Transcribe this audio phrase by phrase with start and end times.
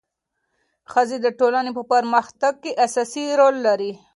[0.91, 3.91] ښځې د ټولنې په پرمختګ کې اساسي رول لري.